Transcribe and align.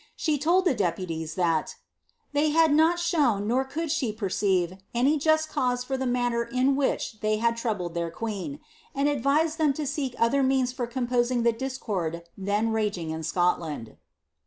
She 0.15 0.39
told 0.39 0.65
the 0.65 0.73
deputies 0.73 1.35
that 1.35 1.67
*^ 1.67 1.75
they 2.33 2.49
had 2.49 2.73
not 2.73 2.97
ihown, 2.97 3.45
nor 3.45 3.63
could 3.63 3.91
she 3.91 4.11
perceive, 4.11 4.77
any 4.95 5.19
just 5.19 5.47
cause 5.47 5.83
for 5.83 5.95
the 5.95 6.07
manner 6.07 6.43
in 6.43 6.75
which 6.75 7.19
they 7.19 7.37
had 7.37 7.55
troubled 7.55 7.93
their 7.93 8.09
queen; 8.09 8.61
and 8.95 9.07
advised 9.07 9.59
them 9.59 9.73
to 9.73 9.85
seek 9.85 10.15
other 10.17 10.41
means 10.41 10.73
for 10.73 10.87
composing 10.87 11.43
the 11.43 11.53
discord 11.53 12.23
then 12.35 12.71
raging 12.71 13.11
in 13.11 13.21
Scotland." 13.21 13.97